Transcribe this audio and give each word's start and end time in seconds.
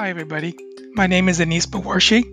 Hi, 0.00 0.08
everybody. 0.08 0.56
My 0.94 1.06
name 1.08 1.28
is 1.28 1.42
Anis 1.42 1.66
Bawarshi. 1.66 2.24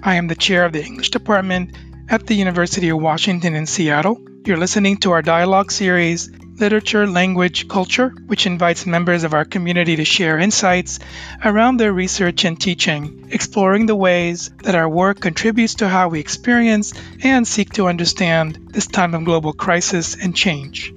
I 0.00 0.14
am 0.14 0.28
the 0.28 0.36
chair 0.36 0.64
of 0.64 0.72
the 0.72 0.84
English 0.84 1.10
department 1.10 1.76
at 2.08 2.24
the 2.24 2.36
University 2.36 2.90
of 2.90 3.02
Washington 3.02 3.56
in 3.56 3.66
Seattle. 3.66 4.20
You're 4.44 4.58
listening 4.58 4.98
to 4.98 5.10
our 5.10 5.22
dialogue 5.22 5.72
series, 5.72 6.30
Literature, 6.60 7.04
Language, 7.04 7.66
Culture, 7.66 8.14
which 8.26 8.46
invites 8.46 8.86
members 8.86 9.24
of 9.24 9.34
our 9.34 9.44
community 9.44 9.96
to 9.96 10.04
share 10.04 10.38
insights 10.38 11.00
around 11.44 11.78
their 11.78 11.92
research 11.92 12.44
and 12.44 12.60
teaching, 12.60 13.26
exploring 13.32 13.86
the 13.86 13.96
ways 13.96 14.48
that 14.62 14.76
our 14.76 14.88
work 14.88 15.18
contributes 15.18 15.74
to 15.74 15.88
how 15.88 16.08
we 16.08 16.20
experience 16.20 16.94
and 17.24 17.44
seek 17.44 17.72
to 17.72 17.88
understand 17.88 18.68
this 18.70 18.86
time 18.86 19.14
of 19.14 19.24
global 19.24 19.52
crisis 19.52 20.14
and 20.14 20.36
change. 20.36 20.94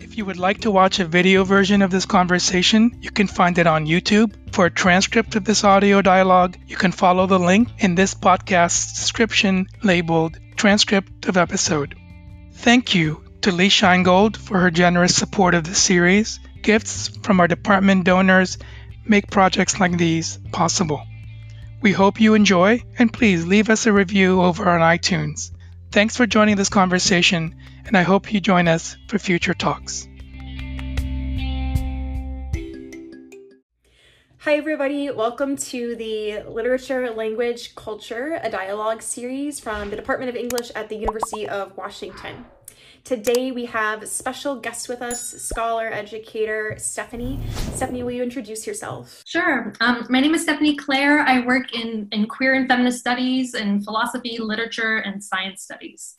If 0.00 0.18
you 0.18 0.24
would 0.24 0.38
like 0.38 0.62
to 0.62 0.72
watch 0.72 0.98
a 0.98 1.04
video 1.04 1.44
version 1.44 1.82
of 1.82 1.92
this 1.92 2.06
conversation, 2.06 2.98
you 3.00 3.12
can 3.12 3.28
find 3.28 3.56
it 3.58 3.68
on 3.68 3.86
YouTube. 3.86 4.34
For 4.56 4.64
a 4.64 4.70
transcript 4.70 5.36
of 5.36 5.44
this 5.44 5.64
audio 5.64 6.00
dialogue, 6.00 6.56
you 6.66 6.76
can 6.76 6.90
follow 6.90 7.26
the 7.26 7.38
link 7.38 7.68
in 7.76 7.94
this 7.94 8.14
podcast's 8.14 8.98
description 8.98 9.66
labeled 9.82 10.38
Transcript 10.56 11.26
of 11.26 11.36
Episode. 11.36 11.94
Thank 12.54 12.94
you 12.94 13.22
to 13.42 13.52
Lee 13.52 13.68
Sheingold 13.68 14.38
for 14.38 14.58
her 14.58 14.70
generous 14.70 15.14
support 15.14 15.52
of 15.52 15.64
this 15.64 15.76
series. 15.76 16.40
Gifts 16.62 17.08
from 17.22 17.38
our 17.38 17.46
department 17.46 18.06
donors 18.06 18.56
make 19.04 19.30
projects 19.30 19.78
like 19.78 19.98
these 19.98 20.38
possible. 20.52 21.02
We 21.82 21.92
hope 21.92 22.18
you 22.18 22.32
enjoy, 22.32 22.82
and 22.98 23.12
please 23.12 23.46
leave 23.46 23.68
us 23.68 23.84
a 23.84 23.92
review 23.92 24.40
over 24.40 24.66
on 24.70 24.80
iTunes. 24.80 25.50
Thanks 25.92 26.16
for 26.16 26.26
joining 26.26 26.56
this 26.56 26.70
conversation, 26.70 27.56
and 27.84 27.94
I 27.94 28.04
hope 28.04 28.32
you 28.32 28.40
join 28.40 28.68
us 28.68 28.96
for 29.08 29.18
future 29.18 29.52
talks. 29.52 30.08
Hi, 34.46 34.54
everybody. 34.54 35.10
Welcome 35.10 35.56
to 35.56 35.96
the 35.96 36.44
Literature, 36.48 37.10
Language, 37.10 37.74
Culture, 37.74 38.38
a 38.44 38.48
dialogue 38.48 39.02
series 39.02 39.58
from 39.58 39.90
the 39.90 39.96
Department 39.96 40.28
of 40.28 40.36
English 40.36 40.70
at 40.76 40.88
the 40.88 40.94
University 40.94 41.48
of 41.48 41.76
Washington. 41.76 42.46
Today 43.02 43.50
we 43.50 43.64
have 43.64 44.08
special 44.08 44.54
guest 44.54 44.88
with 44.88 45.02
us, 45.02 45.20
scholar, 45.20 45.88
educator 45.88 46.76
Stephanie. 46.78 47.40
Stephanie, 47.74 48.04
will 48.04 48.12
you 48.12 48.22
introduce 48.22 48.68
yourself? 48.68 49.24
Sure. 49.26 49.72
Um, 49.80 50.06
my 50.10 50.20
name 50.20 50.32
is 50.32 50.42
Stephanie 50.42 50.76
Clare. 50.76 51.22
I 51.22 51.44
work 51.44 51.74
in, 51.74 52.06
in 52.12 52.28
queer 52.28 52.54
and 52.54 52.68
feminist 52.68 53.00
studies 53.00 53.54
and 53.54 53.84
philosophy, 53.84 54.38
literature, 54.38 54.98
and 54.98 55.24
science 55.24 55.64
studies. 55.64 56.18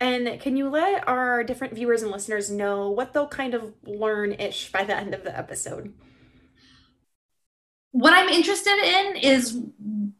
And 0.00 0.38
can 0.38 0.58
you 0.58 0.68
let 0.68 1.08
our 1.08 1.42
different 1.44 1.72
viewers 1.72 2.02
and 2.02 2.12
listeners 2.12 2.50
know 2.50 2.90
what 2.90 3.14
they'll 3.14 3.26
kind 3.26 3.54
of 3.54 3.72
learn 3.84 4.34
ish 4.34 4.70
by 4.70 4.84
the 4.84 4.94
end 4.94 5.14
of 5.14 5.24
the 5.24 5.34
episode? 5.34 5.94
What 7.98 8.12
I'm 8.12 8.28
interested 8.28 8.78
in 8.78 9.16
is 9.16 9.60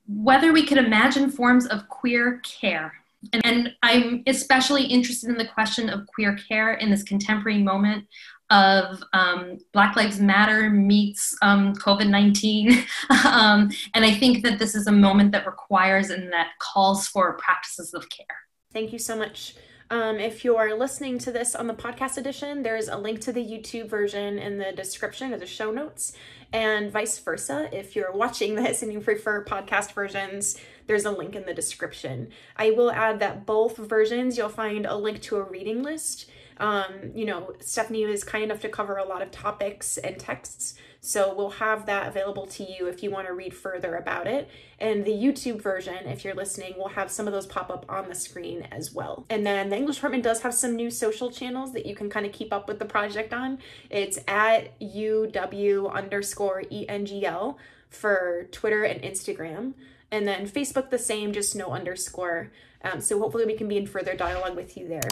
whether 0.09 0.53
we 0.53 0.67
could 0.67 0.79
imagine 0.79 1.31
forms 1.31 1.65
of 1.67 1.89
queer 1.89 2.41
care. 2.41 2.93
And, 3.33 3.47
and, 3.47 3.75
I'm 3.83 4.23
especially 4.27 4.85
interested 4.85 5.31
in 5.31 5.37
the 5.37 5.47
question 5.47 5.89
of 5.89 6.07
queer 6.07 6.37
care 6.37 6.75
in 6.75 6.91
this 6.91 7.03
contemporary 7.03 7.63
moment 7.63 8.05
of 8.51 9.03
um, 9.13 9.59
Black 9.73 9.95
Lives 9.95 10.21
Matter 10.21 10.71
meets 10.71 11.37
um, 11.43 11.75
COVID 11.75 12.09
19. 12.09 12.85
um, 13.27 13.71
and 13.95 14.05
I 14.05 14.13
think 14.13 14.43
that 14.43 14.59
this 14.59 14.75
is 14.75 14.87
a 14.87 14.93
moment 14.93 15.33
that 15.33 15.47
requires 15.47 16.11
and 16.11 16.33
that 16.33 16.51
calls 16.59 17.07
for 17.07 17.37
practices 17.37 17.95
of 17.95 18.09
care. 18.09 18.27
Thank 18.73 18.93
you 18.93 18.99
so 18.99 19.17
much. 19.17 19.55
Um, 19.91 20.21
if 20.21 20.45
you're 20.45 20.77
listening 20.77 21.19
to 21.21 21.33
this 21.33 21.55
on 21.55 21.67
the 21.67 21.73
podcast 21.73 22.19
edition, 22.19 22.63
there's 22.63 22.89
a 22.89 22.99
link 22.99 23.23
to 23.23 23.33
the 23.33 23.43
YouTube 23.43 23.89
version 23.89 24.39
in 24.39 24.59
the 24.59 24.71
description 24.71 25.33
or 25.33 25.39
the 25.39 25.47
show 25.47 25.71
notes, 25.71 26.13
and 26.53 26.93
vice 26.93 27.19
versa. 27.19 27.71
If 27.73 27.97
you're 27.97 28.13
watching 28.13 28.55
this 28.63 28.83
and 28.83 28.93
you 28.93 29.01
prefer 29.01 29.45
podcast 29.47 29.93
versions, 29.93 30.59
there's 30.87 31.07
a 31.07 31.11
link 31.11 31.35
in 31.35 31.47
the 31.47 31.55
description. 31.55 32.29
I 32.55 32.71
will 32.73 32.91
add 32.91 33.21
that 33.21 33.47
both 33.47 33.79
versions 33.79 34.37
you'll 34.37 34.51
find 34.51 34.85
a 34.85 34.95
link 34.95 35.23
to 35.23 35.37
a 35.37 35.43
reading 35.43 35.83
list. 35.83 36.31
Um, 36.59 37.13
you 37.15 37.25
know, 37.25 37.53
Stephanie 37.61 38.05
was 38.07 38.25
kind 38.25 38.45
enough 38.45 38.61
to 38.61 38.69
cover 38.69 38.97
a 38.97 39.05
lot 39.05 39.23
of 39.23 39.31
topics 39.31 39.97
and 39.99 40.19
texts. 40.19 40.75
So 41.01 41.33
we'll 41.35 41.51
have 41.51 41.87
that 41.87 42.09
available 42.09 42.47
to 42.49 42.65
you 42.65 42.87
if 42.87 43.03
you 43.03 43.11
want 43.11 43.29
to 43.29 43.33
read 43.33 43.55
further 43.55 43.95
about 43.95 44.27
it. 44.27 44.51
And 44.81 45.05
the 45.05 45.13
YouTube 45.13 45.63
version, 45.63 45.95
if 46.07 46.25
you're 46.25 46.35
listening, 46.35 46.75
will 46.77 46.89
have 46.89 47.11
some 47.11 47.27
of 47.27 47.33
those 47.33 47.47
pop 47.47 47.71
up 47.71 47.87
on 47.89 48.09
the 48.09 48.15
screen 48.15 48.67
as 48.73 48.93
well. 48.93 49.25
And 49.31 49.47
then 49.47 49.71
the 49.71 49.77
English 49.77 49.97
department 49.97 50.25
does 50.25 50.43
have 50.43 50.55
some 50.55 50.75
new 50.75 50.91
social 50.91 51.31
channels 51.31 51.73
that 51.73 51.87
you 51.87 51.95
can 51.95 52.11
kind 52.11 52.27
of 52.27 52.33
keep 52.33 52.53
up 52.53 52.67
with 52.67 52.81
the 52.81 52.85
project 52.85 53.33
on. 53.33 53.59
It's 53.91 54.19
at 54.27 54.79
UW 54.81 55.93
underscore 55.93 56.63
ENGL 56.63 57.57
for 57.89 58.49
Twitter 58.51 58.83
and 58.83 59.01
Instagram. 59.03 59.75
And 60.11 60.27
then 60.27 60.49
Facebook 60.49 60.91
the 60.91 60.99
same, 60.99 61.33
just 61.33 61.55
no 61.55 61.71
underscore. 61.71 62.51
Um, 62.83 63.01
so 63.01 63.19
hopefully 63.19 63.45
we 63.45 63.55
can 63.55 63.69
be 63.69 63.77
in 63.77 63.87
further 63.87 64.15
dialogue 64.15 64.57
with 64.57 64.77
you 64.77 64.89
there. 64.89 65.09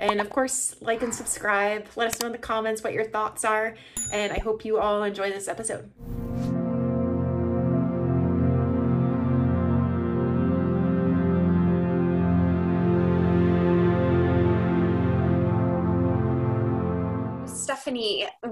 And 0.00 0.20
of 0.20 0.30
course, 0.30 0.76
like 0.80 1.02
and 1.02 1.14
subscribe. 1.14 1.86
Let 1.96 2.08
us 2.08 2.20
know 2.20 2.26
in 2.26 2.32
the 2.32 2.38
comments 2.38 2.82
what 2.82 2.92
your 2.92 3.04
thoughts 3.04 3.44
are. 3.44 3.74
And 4.12 4.32
I 4.32 4.38
hope 4.38 4.64
you 4.64 4.78
all 4.78 5.02
enjoy 5.02 5.30
this 5.30 5.48
episode. 5.48 5.90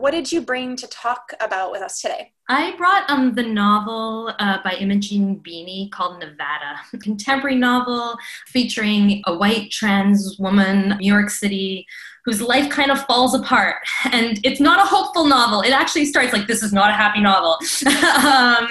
What 0.01 0.13
did 0.13 0.33
you 0.33 0.41
bring 0.41 0.77
to 0.77 0.87
talk 0.87 1.35
about 1.41 1.73
with 1.73 1.83
us 1.83 2.01
today? 2.01 2.33
I 2.49 2.75
brought 2.77 3.09
um, 3.11 3.35
the 3.35 3.43
novel 3.43 4.33
uh, 4.39 4.57
by 4.65 4.73
Imogen 4.73 5.35
Binnie 5.35 5.91
called 5.93 6.21
Nevada, 6.21 6.81
a 6.95 6.99
contemporary 6.99 7.57
novel 7.57 8.17
featuring 8.47 9.23
a 9.27 9.37
white 9.37 9.71
trans 9.71 10.39
woman, 10.39 10.97
New 10.99 11.13
York 11.13 11.29
City, 11.29 11.87
whose 12.25 12.41
life 12.41 12.71
kind 12.71 12.91
of 12.91 13.05
falls 13.05 13.35
apart. 13.35 13.77
And 14.13 14.41
it's 14.43 14.59
not 14.59 14.81
a 14.81 14.89
hopeful 14.89 15.27
novel. 15.27 15.61
It 15.61 15.73
actually 15.73 16.07
starts 16.07 16.33
like 16.33 16.47
this 16.47 16.63
is 16.63 16.73
not 16.73 16.89
a 16.89 16.95
happy 16.95 17.21
novel. 17.21 17.53
um, 18.27 18.69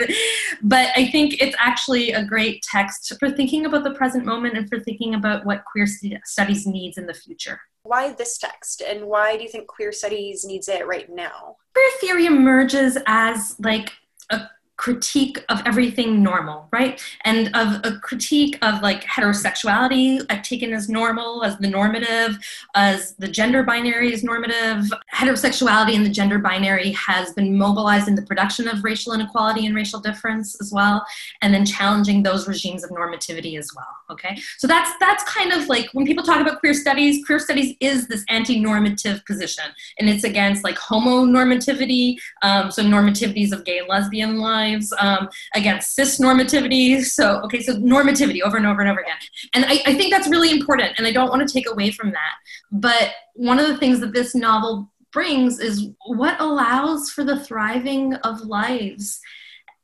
but 0.63 0.89
I 0.95 1.09
think 1.11 1.39
it's 1.39 1.55
actually 1.59 2.11
a 2.11 2.25
great 2.25 2.63
text 2.63 3.13
for 3.19 3.29
thinking 3.29 3.67
about 3.67 3.83
the 3.83 3.93
present 3.93 4.25
moment 4.25 4.57
and 4.57 4.67
for 4.67 4.79
thinking 4.79 5.13
about 5.13 5.45
what 5.45 5.63
queer 5.63 5.85
studies 6.25 6.65
needs 6.65 6.97
in 6.97 7.05
the 7.05 7.13
future 7.13 7.59
why 7.83 8.11
this 8.13 8.37
text 8.37 8.81
and 8.81 9.05
why 9.05 9.37
do 9.37 9.43
you 9.43 9.49
think 9.49 9.67
queer 9.67 9.91
studies 9.91 10.45
needs 10.45 10.67
it 10.67 10.87
right 10.87 11.09
now? 11.09 11.55
Queer 11.73 11.91
theory 11.99 12.25
emerges 12.25 12.97
as 13.07 13.55
like 13.59 13.91
a 14.29 14.47
critique 14.79 15.43
of 15.49 15.61
everything 15.65 16.23
normal, 16.23 16.69
right? 16.71 17.03
And 17.25 17.53
of 17.53 17.81
a 17.83 17.99
critique 17.99 18.57
of 18.61 18.81
like 18.81 19.03
heterosexuality 19.03 20.25
taken 20.41 20.71
as 20.71 20.87
normal, 20.87 21.43
as 21.43 21.57
the 21.57 21.67
normative, 21.67 22.39
as 22.75 23.13
the 23.15 23.27
gender 23.27 23.61
binary 23.61 24.13
is 24.13 24.23
normative. 24.23 24.85
Heterosexuality 25.13 25.95
and 25.95 26.05
the 26.05 26.09
gender 26.09 26.39
binary 26.39 26.91
has 26.93 27.33
been 27.33 27.57
mobilized 27.57 28.07
in 28.07 28.15
the 28.15 28.21
production 28.21 28.69
of 28.69 28.85
racial 28.85 29.11
inequality 29.11 29.65
and 29.65 29.75
racial 29.75 29.99
difference 29.99 30.59
as 30.61 30.71
well, 30.71 31.05
and 31.41 31.53
then 31.53 31.65
challenging 31.65 32.23
those 32.23 32.47
regimes 32.47 32.81
of 32.85 32.89
normativity 32.91 33.59
as 33.59 33.69
well. 33.75 33.93
Okay, 34.09 34.39
so 34.57 34.65
that's 34.65 34.91
that's 35.01 35.23
kind 35.23 35.51
of 35.51 35.67
like 35.67 35.89
when 35.91 36.05
people 36.05 36.23
talk 36.23 36.39
about 36.39 36.61
queer 36.61 36.73
studies, 36.73 37.23
queer 37.25 37.39
studies 37.39 37.75
is 37.81 38.07
this 38.07 38.23
anti-normative 38.29 39.25
position, 39.25 39.65
and 39.99 40.09
it's 40.09 40.23
against 40.23 40.63
like 40.63 40.77
homonormativity, 40.77 42.17
um, 42.43 42.71
so 42.71 42.81
normativities 42.81 43.51
of 43.51 43.65
gay 43.65 43.79
and 43.79 43.89
lesbian 43.89 44.37
life 44.37 44.68
lives 44.69 44.93
um, 44.99 45.29
against 45.55 45.95
cis 45.95 46.19
normativity. 46.19 47.03
So, 47.03 47.41
okay, 47.43 47.61
so 47.61 47.75
normativity 47.75 48.41
over 48.41 48.57
and 48.57 48.65
over 48.65 48.81
and 48.81 48.89
over 48.89 48.99
again. 48.99 49.15
And 49.53 49.65
I, 49.65 49.81
I 49.85 49.95
think 49.95 50.11
that's 50.11 50.27
really 50.27 50.51
important, 50.51 50.93
and 50.97 51.07
I 51.07 51.11
don't 51.11 51.29
want 51.29 51.47
to 51.47 51.53
take 51.53 51.69
away 51.69 51.91
from 51.91 52.11
that. 52.11 52.35
But 52.71 53.11
one 53.33 53.59
of 53.59 53.67
the 53.67 53.77
things 53.77 53.99
that 54.01 54.13
this 54.13 54.35
novel 54.35 54.91
brings 55.11 55.59
is 55.59 55.89
what 56.05 56.39
allows 56.39 57.09
for 57.09 57.23
the 57.23 57.39
thriving 57.39 58.13
of 58.15 58.41
lives 58.41 59.19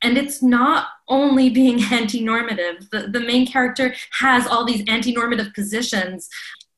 and 0.01 0.17
it's 0.17 0.43
not 0.43 0.87
only 1.07 1.49
being 1.49 1.81
anti-normative 1.91 2.87
the, 2.91 3.07
the 3.07 3.19
main 3.19 3.47
character 3.47 3.95
has 4.19 4.45
all 4.45 4.65
these 4.65 4.83
anti-normative 4.87 5.51
positions 5.55 6.29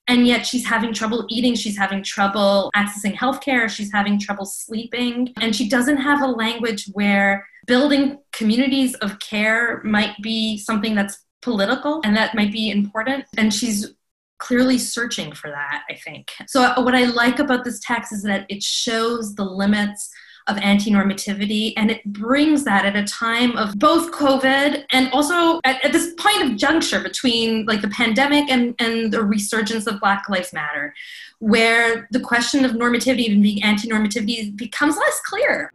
and 0.07 0.25
yet 0.25 0.45
she's 0.45 0.65
having 0.65 0.93
trouble 0.93 1.25
eating 1.29 1.55
she's 1.55 1.77
having 1.77 2.01
trouble 2.03 2.71
accessing 2.75 3.15
healthcare 3.15 3.69
she's 3.69 3.91
having 3.91 4.19
trouble 4.19 4.45
sleeping. 4.45 5.33
And 5.39 5.55
she 5.55 5.69
doesn't 5.69 5.97
have 5.97 6.21
a 6.21 6.27
language 6.27 6.89
where 6.93 7.47
building 7.65 8.19
communities 8.31 8.93
of 8.95 9.19
care 9.19 9.81
might 9.83 10.15
be 10.21 10.57
something 10.57 10.95
that's 10.95 11.19
political 11.41 12.01
and 12.03 12.15
that 12.15 12.35
might 12.35 12.51
be 12.51 12.71
important. 12.71 13.25
And 13.37 13.53
she's 13.53 13.93
clearly 14.39 14.77
searching 14.77 15.31
for 15.31 15.49
that 15.49 15.83
i 15.89 15.95
think. 15.95 16.31
So 16.47 16.79
what 16.81 16.93
i 16.93 17.05
like 17.05 17.39
about 17.39 17.63
this 17.63 17.79
text 17.79 18.13
is 18.13 18.21
that 18.23 18.45
it 18.49 18.61
shows 18.61 19.33
the 19.33 19.43
limits 19.43 20.11
of 20.47 20.57
anti-normativity 20.57 21.73
and 21.75 21.91
it 21.91 22.03
brings 22.05 22.63
that 22.63 22.85
at 22.85 22.95
a 22.95 23.03
time 23.03 23.55
of 23.57 23.77
both 23.77 24.11
covid 24.11 24.85
and 24.91 25.11
also 25.11 25.59
at, 25.65 25.83
at, 25.83 25.91
this 25.91 26.13
point 26.17 26.41
of 26.43 26.55
juncture 26.55 27.01
between 27.01 27.65
like 27.65 27.81
the 27.81 27.89
pandemic 27.89 28.49
and, 28.49 28.75
and 28.79 29.11
the 29.11 29.23
resurgence 29.23 29.87
of 29.87 29.99
black 29.99 30.27
lives 30.29 30.53
matter 30.53 30.93
where 31.39 32.07
the 32.11 32.19
question 32.19 32.65
of 32.65 32.71
normativity 32.71 33.31
and 33.31 33.43
being 33.43 33.61
anti-normativity 33.63 34.55
becomes 34.55 34.95
less 34.95 35.21
clear 35.25 35.71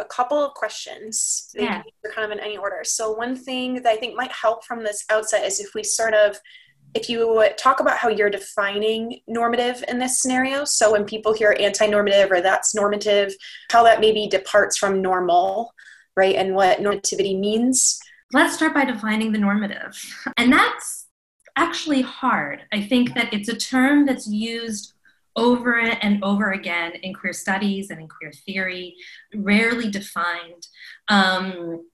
a 0.00 0.04
couple 0.04 0.38
of 0.38 0.54
questions. 0.54 1.50
Yeah. 1.54 1.82
They're 2.02 2.12
kind 2.12 2.24
of 2.24 2.36
in 2.36 2.42
any 2.42 2.56
order. 2.56 2.80
So 2.84 3.12
one 3.12 3.36
thing 3.36 3.74
that 3.74 3.86
I 3.86 3.96
think 3.96 4.16
might 4.16 4.32
help 4.32 4.64
from 4.64 4.82
this 4.82 5.04
outset 5.10 5.44
is 5.44 5.60
if 5.60 5.74
we 5.74 5.84
sort 5.84 6.14
of 6.14 6.40
if 6.94 7.08
you 7.08 7.48
talk 7.56 7.80
about 7.80 7.98
how 7.98 8.08
you're 8.08 8.30
defining 8.30 9.20
normative 9.26 9.84
in 9.88 9.98
this 9.98 10.20
scenario, 10.20 10.64
so 10.64 10.92
when 10.92 11.04
people 11.04 11.32
hear 11.32 11.56
anti 11.58 11.86
normative 11.86 12.30
or 12.30 12.40
that's 12.40 12.74
normative, 12.74 13.34
how 13.70 13.84
that 13.84 14.00
maybe 14.00 14.26
departs 14.28 14.76
from 14.76 15.02
normal, 15.02 15.72
right, 16.16 16.36
and 16.36 16.54
what 16.54 16.78
normativity 16.78 17.38
means. 17.38 17.98
Let's 18.32 18.54
start 18.54 18.74
by 18.74 18.84
defining 18.84 19.32
the 19.32 19.38
normative. 19.38 20.00
And 20.36 20.52
that's 20.52 21.06
actually 21.56 22.02
hard. 22.02 22.62
I 22.72 22.82
think 22.82 23.14
that 23.14 23.32
it's 23.32 23.48
a 23.48 23.56
term 23.56 24.06
that's 24.06 24.26
used 24.26 24.94
over 25.36 25.78
and 25.78 26.22
over 26.24 26.52
again 26.52 26.92
in 27.02 27.14
queer 27.14 27.32
studies 27.32 27.90
and 27.90 28.00
in 28.00 28.08
queer 28.08 28.32
theory, 28.32 28.96
rarely 29.34 29.90
defined. 29.90 30.66
Um, 31.08 31.86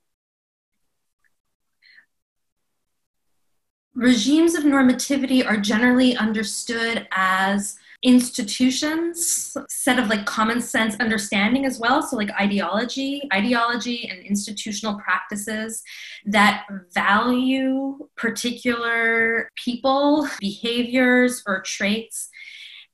regimes 3.97 4.55
of 4.55 4.65
normativity 4.65 5.45
are 5.47 5.57
generally 5.57 6.17
understood 6.17 7.09
as 7.13 7.77
institutions 8.03 9.57
set 9.69 9.99
of 9.99 10.09
like 10.09 10.27
common 10.27 10.61
sense 10.61 10.95
understanding 11.01 11.65
as 11.65 11.79
well 11.81 12.03
so 12.03 12.15
like 12.15 12.31
ideology 12.39 13.23
ideology 13.33 14.07
and 14.09 14.23
institutional 14.25 14.97
practices 15.01 15.83
that 16.27 16.67
value 16.93 17.97
particular 18.17 19.49
people 19.55 20.29
behaviors 20.41 21.43
or 21.47 21.63
traits. 21.63 22.29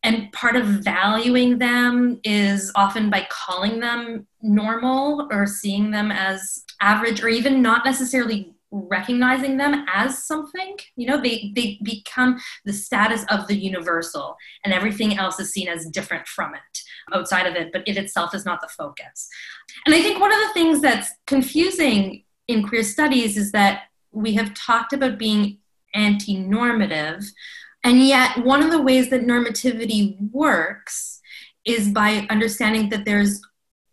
And 0.04 0.32
part 0.32 0.56
of 0.56 0.66
valuing 0.66 1.58
them 1.58 2.20
is 2.25 2.72
often 2.75 3.08
by 3.08 3.26
calling 3.31 3.78
them 3.78 4.26
normal 4.43 5.28
or 5.31 5.46
seeing 5.46 5.93
them 5.93 6.10
as 6.10 6.64
average 6.81 7.22
or 7.22 7.28
even 7.28 7.62
not 7.62 7.84
necessarily 7.84 8.52
recognizing 8.73 9.59
them 9.59 9.85
as 9.93 10.25
something 10.25 10.77
you 10.97 11.07
know 11.07 11.21
they 11.21 11.53
they 11.55 11.79
become 11.83 12.41
the 12.65 12.73
status 12.73 13.23
of 13.29 13.47
the 13.47 13.55
universal 13.55 14.35
and 14.65 14.73
everything 14.73 15.19
else 15.19 15.39
is 15.39 15.53
seen 15.53 15.69
as 15.69 15.87
different 15.91 16.27
from 16.27 16.55
it 16.55 17.15
outside 17.15 17.47
of 17.47 17.55
it 17.55 17.71
but 17.71 17.87
it 17.87 17.99
itself 17.99 18.35
is 18.35 18.47
not 18.47 18.61
the 18.63 18.69
focus. 18.69 19.29
And 19.85 19.95
i 19.95 20.01
think 20.01 20.19
one 20.19 20.33
of 20.33 20.39
the 20.39 20.55
things 20.55 20.81
that's 20.81 21.13
confusing 21.27 22.25
in 22.49 22.67
queer 22.67 22.83
studies 22.83 23.37
is 23.37 23.53
that 23.53 23.85
we 24.11 24.33
have 24.35 24.55
talked 24.55 24.95
about 24.95 25.19
being 25.19 25.59
anti-normative 25.95 27.23
and 27.85 28.01
yet 28.01 28.43
one 28.45 28.63
of 28.63 28.71
the 28.71 28.81
ways 28.81 29.11
that 29.11 29.23
normativity 29.23 30.17
works 30.31 31.21
is 31.65 31.91
by 31.91 32.27
understanding 32.31 32.89
that 32.89 33.05
there's 33.05 33.41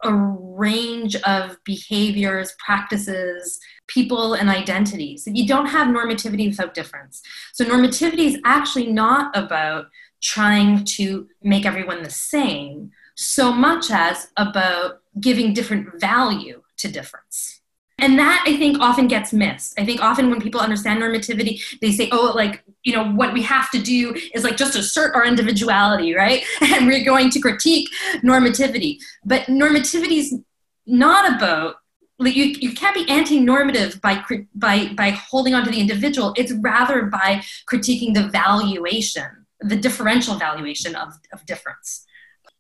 a 0.04 0.14
range 0.14 1.16
of 1.18 1.58
behaviors, 1.66 2.56
practices, 2.64 3.60
people, 3.90 4.34
and 4.34 4.50
identities. 4.50 5.28
You 5.28 5.46
don't 5.48 5.66
have 5.68 5.88
normativity 5.88 6.48
without 6.48 6.74
difference. 6.74 7.22
So, 7.54 7.66
normativity 7.66 8.26
is 8.28 8.40
actually 8.46 8.88
not 8.88 9.36
about 9.38 9.88
trying 10.22 10.84
to 10.84 11.28
make 11.44 11.66
everyone 11.66 12.04
the 12.04 12.10
same 12.10 12.92
so 13.16 13.52
much 13.52 13.92
as 13.92 14.30
about 14.38 15.02
giving 15.20 15.54
different 15.54 16.00
value 16.00 16.62
to 16.78 16.88
difference. 16.88 17.60
And 18.00 18.18
that 18.18 18.44
I 18.48 18.56
think 18.58 18.80
often 18.80 19.08
gets 19.08 19.34
missed. 19.34 19.78
I 19.78 19.86
think 19.86 20.02
often 20.02 20.30
when 20.30 20.42
people 20.42 20.62
understand 20.62 21.02
normativity, 21.02 21.62
they 21.82 21.92
say, 21.92 22.08
oh, 22.12 22.32
like, 22.34 22.64
you 22.84 22.94
know, 22.94 23.12
what 23.12 23.34
we 23.34 23.42
have 23.44 23.70
to 23.72 23.82
do 23.82 24.16
is 24.34 24.44
like 24.44 24.56
just 24.56 24.78
assert 24.78 25.14
our 25.16 25.26
individuality, 25.26 26.16
right? 26.16 26.44
And 26.62 26.88
we're 26.88 27.04
going 27.04 27.30
to 27.32 27.40
critique 27.42 27.90
normativity. 28.24 29.00
But 29.26 29.44
normativity 29.44 30.20
is 30.20 30.40
not 30.86 31.36
about 31.36 31.76
you, 32.20 32.56
you 32.60 32.74
can't 32.74 32.96
be 32.96 33.10
anti-normative 33.10 34.02
by 34.02 34.24
by 34.54 34.92
by 34.96 35.12
holding 35.12 35.54
on 35.54 35.64
to 35.64 35.72
the 35.72 35.80
individual. 35.80 36.34
It's 36.38 36.52
rather 36.52 37.04
by 37.04 37.44
critiquing 37.70 38.14
the 38.14 38.28
valuation 38.28 39.40
the 39.62 39.76
differential 39.76 40.36
valuation 40.36 40.96
of, 40.96 41.14
of 41.34 41.46
difference. 41.46 42.06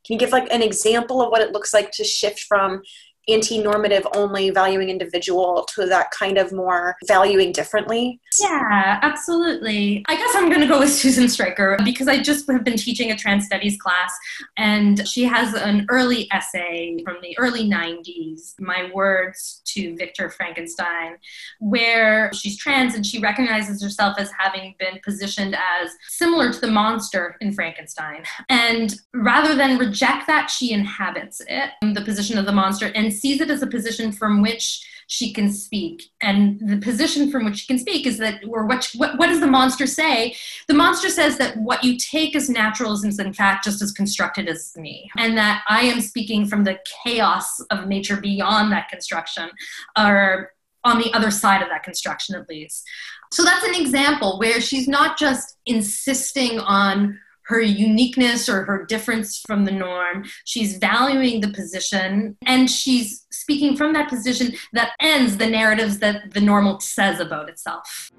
Can 0.06 0.15
you 0.15 0.19
give 0.19 0.31
like 0.31 0.51
an 0.51 0.61
example 0.61 1.21
of 1.21 1.29
what 1.29 1.41
it 1.41 1.51
looks 1.51 1.73
like 1.73 1.91
to 1.91 2.03
shift 2.03 2.41
from 2.41 2.81
anti-normative 3.27 4.07
only 4.16 4.50
valuing 4.50 4.89
individual 4.89 5.68
to 5.75 5.86
that 5.86 6.12
kind 6.12 6.38
of 6.38 6.51
more 6.51 6.95
valuing 7.07 7.51
differently? 7.51 8.19
Yeah 8.39 9.00
absolutely. 9.01 10.04
I 10.07 10.16
guess 10.16 10.36
i'm 10.36 10.50
going 10.50 10.62
to 10.62 10.68
go 10.68 10.80
with 10.80 10.92
susan 10.92 11.30
stryker 11.30 11.77
because 11.83 12.07
i 12.07 12.21
just 12.21 12.50
have 12.50 12.63
been 12.63 12.77
teaching 12.77 13.12
a 13.12 13.18
trans 13.18 13.45
studies 13.45 13.80
class 13.80 14.13
and 14.57 15.07
she 15.07 15.24
has 15.24 15.54
an 15.54 15.86
early 15.89 16.27
essay 16.31 16.98
from 17.04 17.18
the 17.21 17.38
early 17.38 17.69
90s 17.69 18.54
my 18.60 18.89
words 18.94 19.62
to 19.66 19.95
victor 19.95 20.30
frankenstein 20.30 21.18
where 21.60 22.31
she's 22.33 22.57
trans 22.57 22.95
and 22.95 23.06
she 23.06 23.19
recognizes 23.19 23.81
herself 23.81 24.18
as 24.18 24.31
having 24.38 24.75
been 24.80 25.00
positioned 25.04 25.56
as 25.56 25.92
similar 26.07 26.51
to 26.51 26.60
the 26.60 26.68
monster 26.68 27.36
in 27.42 27.51
frankenstein. 27.51 28.24
And 28.50 28.95
rather 29.13 29.56
than 29.56 29.77
reject 29.77 30.27
that 30.27 30.50
she 30.50 30.71
inhabits 30.71 31.42
it 31.48 31.71
the 31.94 32.01
position 32.01 32.38
of 32.38 32.45
the 32.45 32.51
monster 32.51 32.92
and 32.95 33.08
sees 33.11 33.41
it 33.41 33.50
as 33.50 33.61
a 33.61 33.67
position 33.67 34.11
from 34.11 34.41
which 34.41 34.85
she 35.07 35.33
can 35.33 35.51
speak. 35.51 36.03
And 36.21 36.59
the 36.61 36.77
position 36.77 37.31
from 37.31 37.45
which 37.45 37.57
she 37.57 37.67
can 37.67 37.79
speak 37.79 38.06
is 38.06 38.19
that, 38.19 38.44
or 38.47 38.67
what, 38.67 38.91
what, 38.95 39.17
what 39.17 39.27
does 39.27 39.39
the 39.39 39.47
monster 39.47 39.88
say? 39.88 40.35
The 40.67 40.75
monster 40.75 41.09
says 41.09 41.38
that 41.39 41.57
what 41.57 41.83
you 41.83 41.97
take 41.97 42.35
as 42.35 42.47
naturalism 42.47 43.09
is 43.09 43.17
in 43.17 43.33
fact 43.33 43.63
just 43.63 43.81
as 43.81 43.91
constructed 43.91 44.47
as 44.47 44.71
me. 44.77 45.09
And 45.17 45.35
that 45.35 45.63
I 45.67 45.81
am 45.81 46.01
speaking 46.01 46.45
from 46.45 46.63
the 46.63 46.77
chaos 47.03 47.59
of 47.71 47.88
nature 47.88 48.21
beyond 48.21 48.71
that 48.71 48.89
construction, 48.89 49.50
or 49.97 50.51
on 50.83 51.00
the 51.00 51.11
other 51.13 51.31
side 51.31 51.61
of 51.61 51.69
that 51.69 51.83
construction 51.83 52.35
at 52.35 52.47
least. 52.47 52.88
So 53.31 53.44
that's 53.44 53.65
an 53.65 53.75
example 53.75 54.39
where 54.39 54.61
she's 54.61 54.88
not 54.88 55.17
just 55.17 55.57
insisting 55.65 56.59
on 56.59 57.19
her 57.49 57.59
uniqueness 57.59 58.47
or 58.47 58.63
her 58.63 58.85
difference 58.85 59.39
from 59.39 59.65
the 59.65 59.71
norm. 59.71 60.23
She's 60.45 60.77
valuing 60.77 61.41
the 61.41 61.49
position 61.49 62.37
and 62.45 62.69
she's 62.69 63.25
speaking 63.31 63.75
from 63.75 63.93
that 63.93 64.07
position 64.07 64.53
that 64.73 64.91
ends 64.99 65.37
the 65.37 65.47
narratives 65.47 65.97
that 65.99 66.31
the 66.33 66.41
normal 66.41 66.79
says 66.79 67.19
about 67.19 67.49
itself. 67.49 68.11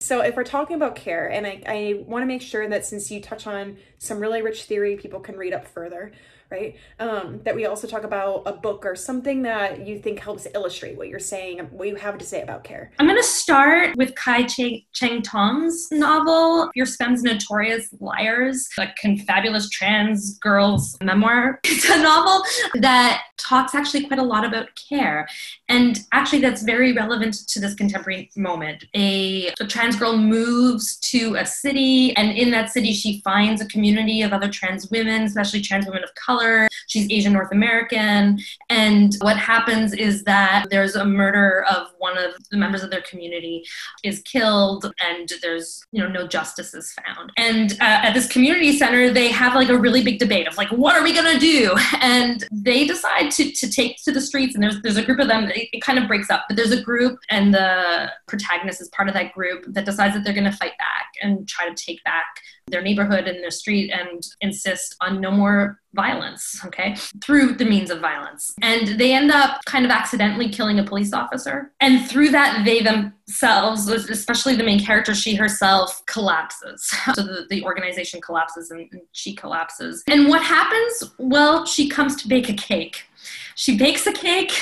So, 0.00 0.20
if 0.20 0.36
we're 0.36 0.44
talking 0.44 0.76
about 0.76 0.94
care, 0.94 1.28
and 1.28 1.46
I, 1.46 1.62
I 1.66 2.04
want 2.06 2.22
to 2.22 2.26
make 2.26 2.40
sure 2.40 2.68
that 2.68 2.86
since 2.86 3.10
you 3.10 3.20
touch 3.20 3.46
on 3.46 3.78
some 3.98 4.20
really 4.20 4.42
rich 4.42 4.64
theory, 4.64 4.96
people 4.96 5.18
can 5.18 5.36
read 5.36 5.52
up 5.52 5.66
further 5.66 6.12
right? 6.50 6.76
Um, 6.98 7.40
that 7.44 7.54
we 7.54 7.66
also 7.66 7.86
talk 7.86 8.04
about 8.04 8.42
a 8.46 8.52
book 8.52 8.86
or 8.86 8.96
something 8.96 9.42
that 9.42 9.86
you 9.86 9.98
think 9.98 10.20
helps 10.20 10.46
illustrate 10.54 10.96
what 10.96 11.08
you're 11.08 11.18
saying, 11.18 11.58
what 11.70 11.88
you 11.88 11.96
have 11.96 12.18
to 12.18 12.24
say 12.24 12.42
about 12.42 12.64
care. 12.64 12.90
I'm 12.98 13.06
going 13.06 13.18
to 13.18 13.22
start 13.22 13.96
with 13.96 14.14
Kai 14.14 14.44
Cheng 14.44 15.22
Thom's 15.22 15.88
novel, 15.90 16.70
Fierce 16.72 16.96
Femmes 16.96 17.22
Notorious 17.22 17.88
Liars, 18.00 18.68
a 18.78 18.88
confabulous 18.98 19.68
trans 19.68 20.38
girl's 20.38 20.96
memoir. 21.02 21.60
It's 21.78 21.88
a 21.88 22.02
novel 22.02 22.42
that 22.80 23.22
talks 23.36 23.72
actually 23.72 24.04
quite 24.06 24.18
a 24.18 24.22
lot 24.22 24.44
about 24.44 24.68
care. 24.88 25.28
And 25.68 26.00
actually, 26.12 26.40
that's 26.40 26.62
very 26.62 26.92
relevant 26.92 27.46
to 27.48 27.60
this 27.60 27.74
contemporary 27.74 28.30
moment. 28.36 28.84
A, 28.94 29.52
a 29.60 29.66
trans 29.66 29.94
girl 29.94 30.16
moves 30.16 30.96
to 31.10 31.36
a 31.36 31.46
city, 31.46 32.16
and 32.16 32.36
in 32.36 32.50
that 32.50 32.70
city, 32.70 32.92
she 32.92 33.20
finds 33.20 33.60
a 33.60 33.66
community 33.66 34.22
of 34.22 34.32
other 34.32 34.48
trans 34.48 34.90
women, 34.90 35.22
especially 35.22 35.60
trans 35.60 35.86
women 35.86 36.02
of 36.02 36.12
color 36.16 36.37
color. 36.38 36.68
She's 36.86 37.10
Asian 37.10 37.32
North 37.32 37.52
American. 37.52 38.38
And 38.70 39.14
what 39.20 39.36
happens 39.36 39.92
is 39.92 40.24
that 40.24 40.66
there's 40.70 40.94
a 40.94 41.04
murder 41.04 41.64
of 41.70 41.88
one 41.98 42.16
of 42.16 42.34
the 42.50 42.56
members 42.56 42.82
of 42.82 42.90
their 42.90 43.02
community 43.02 43.64
is 44.04 44.22
killed 44.22 44.92
and 45.00 45.30
there's, 45.42 45.84
you 45.92 46.02
know, 46.02 46.08
no 46.08 46.26
justice 46.26 46.74
is 46.74 46.92
found. 46.92 47.32
And 47.36 47.72
uh, 47.72 48.06
at 48.06 48.12
this 48.14 48.28
community 48.28 48.76
center, 48.76 49.10
they 49.12 49.28
have 49.28 49.54
like 49.54 49.68
a 49.68 49.78
really 49.78 50.02
big 50.02 50.18
debate 50.18 50.46
of 50.46 50.56
like, 50.56 50.70
what 50.70 50.96
are 50.96 51.02
we 51.02 51.12
going 51.12 51.32
to 51.32 51.38
do? 51.38 51.74
And 52.00 52.46
they 52.52 52.86
decide 52.86 53.30
to, 53.32 53.50
to 53.50 53.68
take 53.68 53.96
to 54.04 54.12
the 54.12 54.20
streets 54.20 54.54
and 54.54 54.62
there's, 54.62 54.80
there's 54.82 54.96
a 54.96 55.02
group 55.02 55.18
of 55.18 55.26
them, 55.26 55.44
it, 55.50 55.68
it 55.72 55.82
kind 55.82 55.98
of 55.98 56.06
breaks 56.06 56.30
up, 56.30 56.44
but 56.48 56.56
there's 56.56 56.70
a 56.70 56.80
group 56.80 57.18
and 57.28 57.52
the 57.52 58.10
protagonist 58.26 58.80
is 58.80 58.88
part 58.90 59.08
of 59.08 59.14
that 59.14 59.32
group 59.34 59.64
that 59.68 59.84
decides 59.84 60.14
that 60.14 60.22
they're 60.24 60.32
going 60.32 60.44
to 60.44 60.56
fight 60.56 60.78
back 60.78 61.06
and 61.22 61.48
try 61.48 61.68
to 61.68 61.74
take 61.74 62.02
back 62.04 62.26
their 62.70 62.82
neighborhood 62.82 63.26
and 63.26 63.42
their 63.42 63.50
street 63.50 63.90
and 63.90 64.22
insist 64.40 64.96
on 65.00 65.20
no 65.20 65.30
more 65.30 65.80
violence, 65.94 66.60
okay, 66.66 66.94
through 67.24 67.54
the 67.54 67.64
means 67.64 67.90
of 67.90 68.00
violence. 68.00 68.52
And 68.62 69.00
they 69.00 69.14
end 69.14 69.30
up 69.30 69.60
kind 69.64 69.84
of 69.84 69.90
accidentally 69.90 70.48
killing 70.50 70.78
a 70.78 70.84
police 70.84 71.12
officer. 71.12 71.72
And 71.80 72.06
through 72.08 72.30
that, 72.30 72.64
they 72.64 72.82
themselves, 72.82 73.88
especially 73.88 74.54
the 74.54 74.64
main 74.64 74.80
character, 74.84 75.14
she 75.14 75.34
herself 75.34 76.02
collapses. 76.06 76.94
So 77.14 77.22
the, 77.22 77.46
the 77.48 77.64
organization 77.64 78.20
collapses 78.20 78.70
and, 78.70 78.86
and 78.92 79.00
she 79.12 79.34
collapses. 79.34 80.04
And 80.06 80.28
what 80.28 80.42
happens? 80.42 81.14
Well, 81.18 81.64
she 81.64 81.88
comes 81.88 82.16
to 82.16 82.28
bake 82.28 82.48
a 82.48 82.52
cake 82.52 83.07
She 83.54 83.76
bakes 83.76 84.06
a 84.06 84.12
cake. 84.12 84.52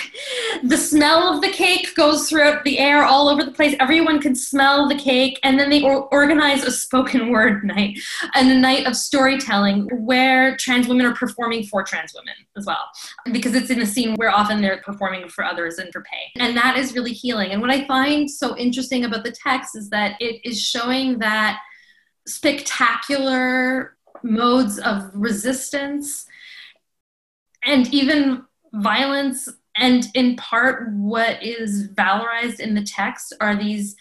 The 0.64 0.78
smell 0.78 1.34
of 1.34 1.42
the 1.42 1.50
cake 1.50 1.94
goes 1.94 2.28
throughout 2.28 2.64
the 2.64 2.78
air 2.78 3.04
all 3.04 3.28
over 3.28 3.44
the 3.44 3.50
place. 3.50 3.76
Everyone 3.78 4.20
can 4.20 4.34
smell 4.34 4.88
the 4.88 4.94
cake. 4.94 5.38
And 5.42 5.60
then 5.60 5.68
they 5.68 5.82
or- 5.82 6.08
organize 6.12 6.64
a 6.64 6.70
spoken 6.70 7.28
word 7.30 7.62
night 7.62 7.98
and 8.34 8.50
a 8.50 8.58
night 8.58 8.86
of 8.86 8.96
storytelling 8.96 9.88
where 10.06 10.56
trans 10.56 10.88
women 10.88 11.04
are 11.04 11.14
performing 11.14 11.64
for 11.64 11.82
trans 11.82 12.14
women 12.14 12.34
as 12.56 12.64
well. 12.64 12.88
Because 13.30 13.54
it's 13.54 13.70
in 13.70 13.82
a 13.82 13.86
scene 13.86 14.14
where 14.14 14.30
often 14.30 14.62
they're 14.62 14.78
performing 14.78 15.28
for 15.28 15.44
others 15.44 15.76
and 15.76 15.92
for 15.92 16.02
pay. 16.02 16.40
And 16.40 16.56
that 16.56 16.78
is 16.78 16.94
really 16.94 17.12
healing. 17.12 17.50
And 17.50 17.60
what 17.60 17.70
I 17.70 17.86
find 17.86 18.30
so 18.30 18.56
interesting 18.56 19.04
about 19.04 19.24
the 19.24 19.32
text 19.32 19.76
is 19.76 19.90
that 19.90 20.16
it 20.20 20.40
is 20.42 20.60
showing 20.60 21.18
that 21.18 21.60
spectacular 22.26 23.96
modes 24.22 24.78
of 24.78 25.10
resistance 25.14 26.26
and 27.66 27.92
even 27.92 28.44
violence 28.72 29.48
and 29.76 30.06
in 30.14 30.36
part 30.36 30.90
what 30.92 31.42
is 31.42 31.88
valorized 31.88 32.60
in 32.60 32.74
the 32.74 32.82
text 32.82 33.34
are 33.40 33.56
these 33.56 33.96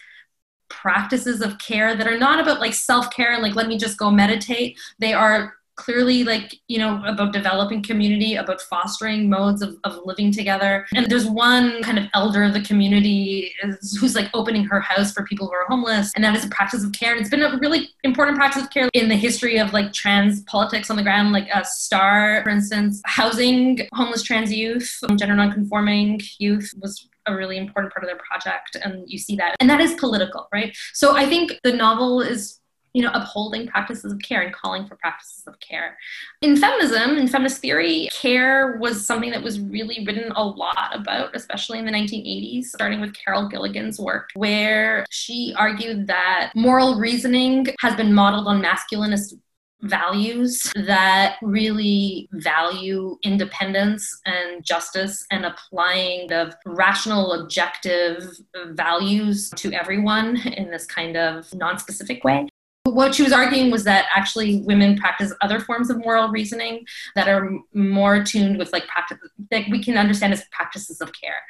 practices 0.68 1.42
of 1.42 1.58
care 1.58 1.94
that 1.94 2.08
are 2.08 2.18
not 2.18 2.40
about 2.40 2.60
like 2.60 2.74
self-care 2.74 3.32
and 3.32 3.42
like 3.42 3.54
let 3.54 3.68
me 3.68 3.78
just 3.78 3.98
go 3.98 4.10
meditate. 4.10 4.78
They 4.98 5.12
are 5.12 5.54
clearly 5.76 6.24
like 6.24 6.54
you 6.68 6.78
know 6.78 7.02
about 7.06 7.32
developing 7.32 7.82
community 7.82 8.34
about 8.36 8.60
fostering 8.62 9.28
modes 9.28 9.62
of, 9.62 9.76
of 9.84 10.00
living 10.04 10.32
together. 10.32 10.86
And 10.94 11.06
there's 11.06 11.26
one 11.26 11.82
kind 11.82 11.98
of 11.98 12.06
elder 12.14 12.42
of 12.42 12.54
the 12.54 12.62
community 12.62 13.54
who's 14.00 14.14
like 14.14 14.30
opening 14.34 14.64
her 14.64 14.80
house 14.80 15.12
for 15.12 15.24
people 15.24 15.46
who 15.46 15.52
are 15.52 15.66
homeless 15.68 16.12
and 16.14 16.24
that 16.24 16.34
is 16.34 16.44
a 16.44 16.48
practice 16.48 16.84
of 16.84 16.92
care. 16.92 17.12
And 17.12 17.20
it's 17.20 17.30
been 17.30 17.42
a 17.42 17.58
really 17.58 17.90
important 18.02 18.36
practice 18.36 18.64
of 18.64 18.70
care 18.70 18.88
in 18.94 19.08
the 19.08 19.16
history 19.16 19.58
of 19.58 19.72
like 19.72 19.92
trans 19.92 20.42
politics 20.42 20.90
on 20.90 20.96
the 20.96 21.02
ground 21.02 21.32
like 21.32 21.48
a 21.52 21.64
star 21.64 22.42
for 22.42 22.50
instance 22.50 23.00
housing 23.04 23.86
homeless 23.92 24.22
trans 24.22 24.52
youth 24.52 24.98
um, 25.08 25.16
gender 25.16 25.34
nonconforming 25.34 26.20
youth 26.38 26.72
was 26.80 27.08
a 27.26 27.34
really 27.34 27.56
important 27.56 27.92
part 27.92 28.04
of 28.04 28.08
their 28.08 28.18
project 28.18 28.76
and 28.82 29.04
you 29.10 29.18
see 29.18 29.36
that. 29.36 29.56
And 29.60 29.68
that 29.68 29.80
is 29.80 29.94
political 29.94 30.48
right? 30.52 30.76
So 30.94 31.16
i 31.16 31.26
think 31.26 31.58
the 31.62 31.72
novel 31.72 32.20
is 32.20 32.60
you 32.96 33.02
know, 33.02 33.10
upholding 33.12 33.66
practices 33.66 34.10
of 34.10 34.18
care 34.20 34.40
and 34.40 34.54
calling 34.54 34.86
for 34.86 34.96
practices 34.96 35.42
of 35.46 35.60
care. 35.60 35.98
In 36.40 36.56
feminism, 36.56 37.18
in 37.18 37.28
feminist 37.28 37.60
theory, 37.60 38.08
care 38.10 38.78
was 38.80 39.04
something 39.04 39.30
that 39.32 39.42
was 39.42 39.60
really 39.60 40.02
written 40.06 40.32
a 40.32 40.42
lot 40.42 40.92
about, 40.94 41.36
especially 41.36 41.78
in 41.78 41.84
the 41.84 41.92
1980s, 41.92 42.64
starting 42.64 43.02
with 43.02 43.12
Carol 43.12 43.50
Gilligan's 43.50 44.00
work, 44.00 44.30
where 44.32 45.04
she 45.10 45.52
argued 45.58 46.06
that 46.06 46.52
moral 46.56 46.98
reasoning 46.98 47.66
has 47.80 47.94
been 47.96 48.14
modeled 48.14 48.48
on 48.48 48.62
masculinist 48.62 49.34
values 49.82 50.72
that 50.86 51.36
really 51.42 52.30
value 52.32 53.18
independence 53.22 54.22
and 54.24 54.64
justice 54.64 55.26
and 55.30 55.44
applying 55.44 56.28
the 56.28 56.56
rational 56.64 57.34
objective 57.42 58.38
values 58.68 59.50
to 59.50 59.70
everyone 59.74 60.38
in 60.38 60.70
this 60.70 60.86
kind 60.86 61.14
of 61.14 61.52
non-specific 61.52 62.24
way 62.24 62.48
what 62.94 63.14
she 63.14 63.22
was 63.22 63.32
arguing 63.32 63.70
was 63.70 63.84
that 63.84 64.06
actually 64.14 64.60
women 64.62 64.96
practice 64.96 65.32
other 65.40 65.60
forms 65.60 65.90
of 65.90 65.98
moral 65.98 66.28
reasoning 66.28 66.84
that 67.14 67.28
are 67.28 67.50
more 67.74 68.22
tuned 68.22 68.58
with 68.58 68.72
like 68.72 68.86
practice 68.86 69.18
that 69.50 69.64
we 69.70 69.82
can 69.82 69.96
understand 69.96 70.32
as 70.32 70.44
practices 70.50 71.00
of 71.00 71.10
care. 71.18 71.42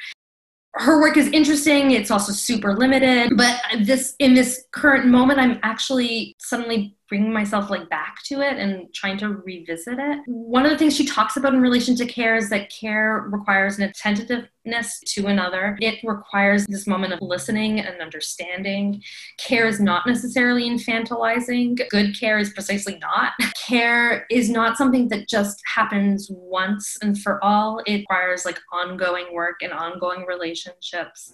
Her 0.78 1.00
work 1.00 1.16
is 1.16 1.28
interesting 1.28 1.92
it's 1.92 2.10
also 2.10 2.32
super 2.32 2.76
limited 2.76 3.32
but 3.34 3.58
this 3.80 4.14
in 4.18 4.34
this 4.34 4.66
current 4.72 5.06
moment 5.06 5.38
i'm 5.38 5.58
actually 5.62 6.36
suddenly 6.38 6.94
bringing 7.08 7.32
myself 7.32 7.70
like 7.70 7.88
back 7.88 8.22
to 8.24 8.40
it 8.40 8.58
and 8.58 8.92
trying 8.92 9.16
to 9.18 9.28
revisit 9.28 9.98
it. 9.98 10.20
One 10.26 10.64
of 10.64 10.72
the 10.72 10.78
things 10.78 10.96
she 10.96 11.06
talks 11.06 11.36
about 11.36 11.54
in 11.54 11.60
relation 11.60 11.94
to 11.96 12.06
care 12.06 12.36
is 12.36 12.48
that 12.50 12.70
care 12.70 13.26
requires 13.28 13.78
an 13.78 13.84
attentiveness 13.84 15.00
to 15.00 15.26
another. 15.26 15.76
It 15.80 16.00
requires 16.02 16.66
this 16.66 16.86
moment 16.86 17.12
of 17.12 17.20
listening 17.22 17.80
and 17.80 18.00
understanding. 18.00 19.02
Care 19.38 19.66
is 19.66 19.80
not 19.80 20.06
necessarily 20.06 20.68
infantilizing. 20.68 21.78
Good 21.90 22.18
care 22.18 22.38
is 22.38 22.52
precisely 22.52 22.98
not. 22.98 23.32
Care 23.66 24.26
is 24.30 24.50
not 24.50 24.76
something 24.76 25.08
that 25.08 25.28
just 25.28 25.60
happens 25.72 26.28
once 26.30 26.96
and 27.02 27.20
for 27.20 27.42
all. 27.44 27.80
It 27.86 28.00
requires 28.00 28.44
like 28.44 28.60
ongoing 28.72 29.32
work 29.32 29.62
and 29.62 29.72
ongoing 29.72 30.26
relationships. 30.26 31.32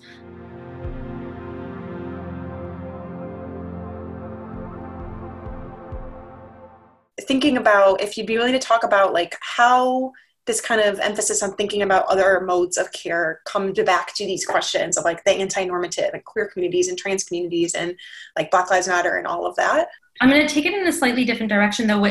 Thinking 7.32 7.56
about 7.56 8.02
if 8.02 8.18
you'd 8.18 8.26
be 8.26 8.36
willing 8.36 8.52
to 8.52 8.58
talk 8.58 8.84
about 8.84 9.14
like 9.14 9.38
how 9.40 10.12
this 10.44 10.60
kind 10.60 10.82
of 10.82 11.00
emphasis 11.00 11.42
on 11.42 11.54
thinking 11.54 11.80
about 11.80 12.04
other 12.08 12.42
modes 12.42 12.76
of 12.76 12.92
care 12.92 13.40
come 13.46 13.72
to 13.72 13.82
back 13.82 14.14
to 14.16 14.26
these 14.26 14.44
questions 14.44 14.98
of 14.98 15.04
like 15.04 15.24
the 15.24 15.30
anti-normative 15.30 16.10
and 16.12 16.22
queer 16.26 16.46
communities 16.52 16.88
and 16.88 16.98
trans 16.98 17.24
communities 17.24 17.74
and 17.74 17.96
like 18.36 18.50
black 18.50 18.70
lives 18.70 18.86
matter 18.86 19.16
and 19.16 19.26
all 19.26 19.46
of 19.46 19.56
that. 19.56 19.88
I'm 20.20 20.28
going 20.28 20.46
to 20.46 20.54
take 20.54 20.66
it 20.66 20.74
in 20.74 20.86
a 20.86 20.92
slightly 20.92 21.24
different 21.24 21.48
direction 21.48 21.86
though. 21.86 22.04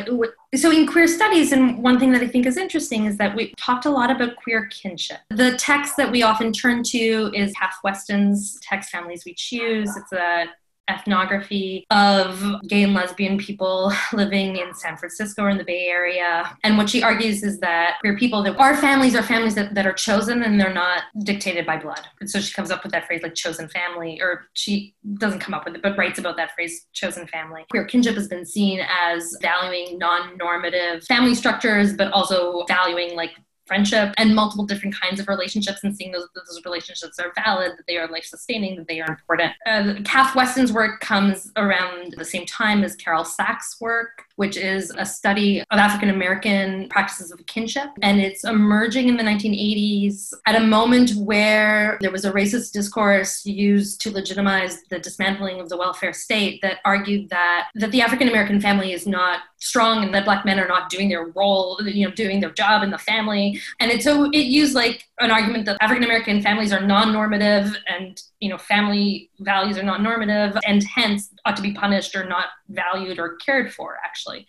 So 0.55 0.71
in 0.71 0.87
queer 0.87 1.07
studies 1.07 1.51
and 1.51 1.83
one 1.83 1.99
thing 1.99 2.11
that 2.13 2.23
i 2.23 2.27
think 2.27 2.47
is 2.47 2.57
interesting 2.57 3.05
is 3.05 3.15
that 3.17 3.35
we 3.35 3.53
talked 3.57 3.85
a 3.85 3.91
lot 3.91 4.09
about 4.09 4.37
queer 4.37 4.65
kinship. 4.69 5.19
The 5.29 5.55
text 5.57 5.97
that 5.97 6.11
we 6.11 6.23
often 6.23 6.51
turn 6.51 6.81
to 6.85 7.31
is 7.35 7.53
Kath 7.53 7.75
Weston's 7.83 8.59
text 8.63 8.89
families 8.89 9.23
we 9.23 9.35
choose. 9.35 9.95
It's 9.95 10.13
a 10.13 10.45
ethnography 10.89 11.85
of 11.89 12.43
gay 12.67 12.83
and 12.83 12.93
lesbian 12.93 13.37
people 13.37 13.91
living 14.13 14.57
in 14.57 14.73
San 14.73 14.97
Francisco 14.97 15.43
or 15.43 15.49
in 15.49 15.57
the 15.57 15.63
Bay 15.63 15.87
Area. 15.87 16.57
And 16.63 16.77
what 16.77 16.89
she 16.89 17.03
argues 17.03 17.43
is 17.43 17.59
that 17.59 17.97
queer 18.01 18.17
people 18.17 18.43
that 18.43 18.57
our 18.57 18.75
families 18.75 19.15
are 19.15 19.23
families 19.23 19.55
that, 19.55 19.73
that 19.75 19.85
are 19.85 19.93
chosen 19.93 20.43
and 20.43 20.59
they're 20.59 20.73
not 20.73 21.03
dictated 21.23 21.65
by 21.65 21.77
blood. 21.77 22.01
And 22.19 22.29
so 22.29 22.39
she 22.39 22.53
comes 22.53 22.71
up 22.71 22.83
with 22.83 22.91
that 22.91 23.07
phrase 23.07 23.21
like 23.23 23.35
chosen 23.35 23.69
family, 23.69 24.19
or 24.21 24.47
she 24.53 24.95
doesn't 25.15 25.39
come 25.39 25.53
up 25.53 25.65
with 25.65 25.75
it, 25.75 25.81
but 25.81 25.97
writes 25.97 26.19
about 26.19 26.37
that 26.37 26.53
phrase 26.55 26.87
chosen 26.93 27.27
family. 27.27 27.65
Queer 27.69 27.85
kinship 27.85 28.15
has 28.15 28.27
been 28.27 28.45
seen 28.45 28.81
as 29.07 29.35
valuing 29.41 29.97
non-normative 29.97 31.03
family 31.05 31.35
structures, 31.35 31.93
but 31.93 32.11
also 32.11 32.65
valuing 32.67 33.15
like 33.15 33.31
friendship 33.71 34.13
and 34.17 34.35
multiple 34.35 34.65
different 34.65 34.93
kinds 34.93 35.21
of 35.21 35.29
relationships 35.29 35.79
and 35.85 35.95
seeing 35.95 36.11
those, 36.11 36.27
those 36.35 36.59
relationships 36.65 37.17
are 37.19 37.31
valid, 37.41 37.71
that 37.77 37.87
they 37.87 37.95
are 37.95 38.05
life 38.09 38.25
sustaining, 38.25 38.75
that 38.75 38.85
they 38.85 38.99
are 38.99 39.07
important. 39.07 39.53
Uh, 39.65 39.93
Kath 40.03 40.35
Weston's 40.35 40.73
work 40.73 40.99
comes 40.99 41.49
around 41.55 42.13
the 42.17 42.25
same 42.25 42.45
time 42.45 42.83
as 42.83 42.97
Carol 42.97 43.23
Stack's 43.23 43.79
work 43.79 44.25
which 44.35 44.57
is 44.57 44.91
a 44.97 45.05
study 45.05 45.61
of 45.61 45.79
African 45.79 46.09
American 46.09 46.87
practices 46.89 47.31
of 47.31 47.45
kinship. 47.45 47.89
And 48.01 48.19
it's 48.19 48.43
emerging 48.43 49.09
in 49.09 49.17
the 49.17 49.23
1980s 49.23 50.33
at 50.45 50.55
a 50.55 50.65
moment 50.65 51.11
where 51.15 51.97
there 52.01 52.11
was 52.11 52.25
a 52.25 52.31
racist 52.31 52.71
discourse 52.71 53.45
used 53.45 54.01
to 54.01 54.11
legitimize 54.11 54.83
the 54.89 54.99
dismantling 54.99 55.59
of 55.59 55.69
the 55.69 55.77
welfare 55.77 56.13
state 56.13 56.61
that 56.61 56.79
argued 56.85 57.29
that, 57.29 57.69
that 57.75 57.91
the 57.91 58.01
African 58.01 58.27
American 58.27 58.59
family 58.59 58.93
is 58.93 59.07
not 59.07 59.41
strong 59.57 60.03
and 60.03 60.13
that 60.13 60.25
black 60.25 60.43
men 60.43 60.59
are 60.59 60.67
not 60.67 60.89
doing 60.89 61.07
their 61.07 61.25
role, 61.35 61.79
you 61.83 62.07
know, 62.07 62.13
doing 62.13 62.39
their 62.39 62.49
job 62.51 62.83
in 62.83 62.89
the 62.89 62.97
family. 62.97 63.59
And 63.79 63.91
it, 63.91 64.01
so 64.01 64.25
it 64.31 64.45
used 64.45 64.73
like 64.73 65.07
an 65.19 65.31
argument 65.31 65.65
that 65.65 65.77
African 65.81 66.03
American 66.03 66.41
families 66.41 66.73
are 66.73 66.81
non-normative 66.81 67.75
and 67.87 68.21
you 68.39 68.49
know 68.49 68.57
family 68.57 69.29
values 69.39 69.77
are 69.77 69.83
non-normative 69.83 70.57
and 70.65 70.83
hence 70.83 71.29
ought 71.45 71.55
to 71.55 71.61
be 71.61 71.73
punished 71.73 72.15
or 72.15 72.25
not 72.25 72.45
valued 72.73 73.19
or 73.19 73.35
cared 73.37 73.73
for 73.73 73.97
actually 74.03 74.45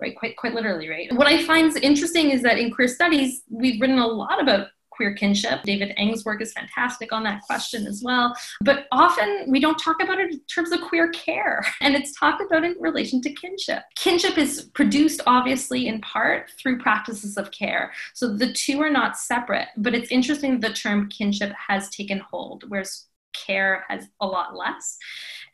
right 0.00 0.16
quite 0.16 0.36
quite 0.36 0.54
literally 0.54 0.88
right 0.88 1.12
what 1.14 1.26
i 1.26 1.42
find 1.44 1.76
interesting 1.78 2.30
is 2.30 2.42
that 2.42 2.58
in 2.58 2.72
queer 2.72 2.88
studies 2.88 3.42
we've 3.50 3.80
written 3.80 3.98
a 3.98 4.06
lot 4.06 4.40
about 4.40 4.68
queer 4.98 5.14
kinship. 5.14 5.62
David 5.62 5.94
Eng's 5.96 6.24
work 6.24 6.42
is 6.42 6.52
fantastic 6.52 7.12
on 7.12 7.22
that 7.22 7.42
question 7.42 7.86
as 7.86 8.02
well. 8.02 8.36
But 8.60 8.88
often 8.90 9.44
we 9.46 9.60
don't 9.60 9.78
talk 9.78 10.02
about 10.02 10.18
it 10.18 10.32
in 10.32 10.40
terms 10.52 10.72
of 10.72 10.80
queer 10.80 11.10
care, 11.10 11.64
and 11.80 11.94
it's 11.94 12.18
talked 12.18 12.42
about 12.42 12.64
in 12.64 12.74
relation 12.80 13.22
to 13.22 13.32
kinship. 13.32 13.84
Kinship 13.94 14.36
is 14.36 14.68
produced 14.74 15.20
obviously 15.24 15.86
in 15.86 16.00
part 16.00 16.50
through 16.58 16.80
practices 16.80 17.36
of 17.36 17.52
care. 17.52 17.92
So 18.12 18.34
the 18.36 18.52
two 18.52 18.82
are 18.82 18.90
not 18.90 19.16
separate, 19.16 19.68
but 19.76 19.94
it's 19.94 20.10
interesting 20.10 20.58
the 20.58 20.72
term 20.72 21.08
kinship 21.08 21.52
has 21.68 21.88
taken 21.90 22.18
hold, 22.18 22.64
whereas 22.66 23.06
care 23.32 23.84
has 23.88 24.08
a 24.20 24.26
lot 24.26 24.56
less. 24.56 24.98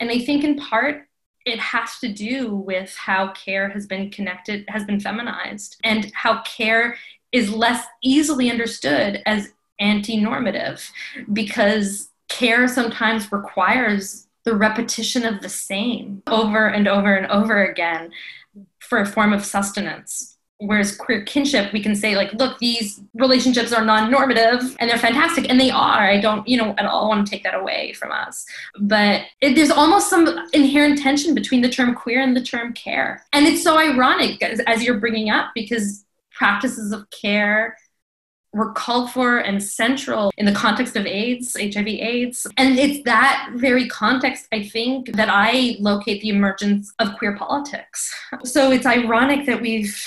And 0.00 0.10
I 0.10 0.20
think 0.20 0.42
in 0.42 0.56
part, 0.56 1.06
it 1.44 1.58
has 1.58 1.98
to 1.98 2.12
do 2.12 2.54
with 2.54 2.94
how 2.96 3.32
care 3.32 3.68
has 3.70 3.86
been 3.86 4.10
connected, 4.10 4.64
has 4.68 4.84
been 4.84 5.00
feminized, 5.00 5.76
and 5.84 6.10
how 6.14 6.42
care 6.42 6.96
is 7.32 7.52
less 7.52 7.84
easily 8.02 8.50
understood 8.50 9.22
as 9.26 9.52
anti 9.80 10.20
normative 10.20 10.90
because 11.32 12.08
care 12.28 12.66
sometimes 12.68 13.30
requires 13.32 14.28
the 14.44 14.54
repetition 14.54 15.24
of 15.24 15.40
the 15.40 15.48
same 15.48 16.22
over 16.26 16.68
and 16.68 16.86
over 16.86 17.14
and 17.14 17.26
over 17.26 17.64
again 17.64 18.10
for 18.78 18.98
a 18.98 19.06
form 19.06 19.32
of 19.32 19.44
sustenance. 19.44 20.36
Whereas 20.64 20.96
queer 20.96 21.22
kinship, 21.22 21.72
we 21.72 21.82
can 21.82 21.94
say, 21.94 22.16
like, 22.16 22.32
look, 22.34 22.58
these 22.58 23.00
relationships 23.14 23.72
are 23.72 23.84
non 23.84 24.10
normative 24.10 24.76
and 24.78 24.88
they're 24.88 24.98
fantastic, 24.98 25.48
and 25.48 25.60
they 25.60 25.70
are. 25.70 26.00
I 26.00 26.20
don't, 26.20 26.46
you 26.48 26.56
know, 26.56 26.74
at 26.78 26.86
all 26.86 27.08
want 27.08 27.26
to 27.26 27.30
take 27.30 27.42
that 27.44 27.54
away 27.54 27.92
from 27.92 28.12
us. 28.12 28.44
But 28.80 29.22
it, 29.40 29.54
there's 29.54 29.70
almost 29.70 30.10
some 30.10 30.28
inherent 30.52 30.98
tension 30.98 31.34
between 31.34 31.60
the 31.60 31.68
term 31.68 31.94
queer 31.94 32.20
and 32.20 32.36
the 32.36 32.42
term 32.42 32.72
care. 32.72 33.24
And 33.32 33.46
it's 33.46 33.62
so 33.62 33.78
ironic 33.78 34.42
as, 34.42 34.60
as 34.66 34.82
you're 34.82 34.98
bringing 34.98 35.30
up 35.30 35.50
because 35.54 36.04
practices 36.30 36.92
of 36.92 37.08
care 37.10 37.76
were 38.54 38.72
called 38.72 39.10
for 39.10 39.38
and 39.38 39.60
central 39.60 40.30
in 40.38 40.46
the 40.46 40.52
context 40.52 40.94
of 40.94 41.04
AIDS, 41.06 41.56
HIV 41.60 41.88
AIDS. 41.88 42.46
And 42.56 42.78
it's 42.78 43.02
that 43.04 43.50
very 43.56 43.88
context, 43.88 44.46
I 44.52 44.62
think, 44.62 45.12
that 45.16 45.28
I 45.28 45.76
locate 45.80 46.22
the 46.22 46.28
emergence 46.28 46.94
of 47.00 47.16
queer 47.18 47.36
politics. 47.36 48.14
So 48.44 48.70
it's 48.70 48.86
ironic 48.86 49.44
that 49.46 49.60
we've 49.60 50.00